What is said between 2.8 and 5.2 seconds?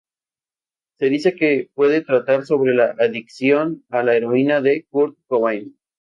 adicción a la heroína de Kurt